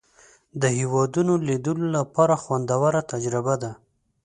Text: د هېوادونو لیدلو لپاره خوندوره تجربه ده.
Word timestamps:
د 0.61 0.63
هېوادونو 0.77 1.33
لیدلو 1.47 1.87
لپاره 1.97 2.35
خوندوره 2.43 3.01
تجربه 3.11 3.55
ده. 3.61 3.71